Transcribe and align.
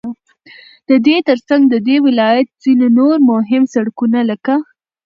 ددې 0.89 1.15
ترڅنگ 1.27 1.63
ددې 1.73 1.95
ولايت 2.07 2.47
ځينو 2.63 2.87
نور 2.97 3.15
مهم 3.31 3.63
سړكونه 3.73 4.19
لكه: 4.29 4.55